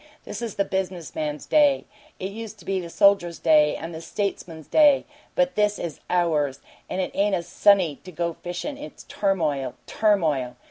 This 0.23 0.41
is 0.41 0.55
the 0.55 0.65
business 0.65 1.13
man's 1.13 1.45
day; 1.45 1.85
it 2.17 2.31
used 2.31 2.57
to 2.57 2.65
be 2.65 2.79
the 2.79 2.89
soldier's 2.89 3.37
day 3.37 3.75
and 3.75 3.93
the 3.93 4.01
statesman's 4.01 4.65
day, 4.67 5.05
but 5.35 5.53
this 5.53 5.77
is 5.77 5.99
OURS! 6.09 6.57
And 6.89 6.99
it 6.99 7.11
ain't 7.13 7.35
a 7.35 7.43
Sunday 7.43 7.99
to 8.03 8.11
go 8.11 8.33
fishin' 8.33 8.79
it's 8.79 9.03
turmoil! 9.03 9.75
turmoil! 9.85 10.55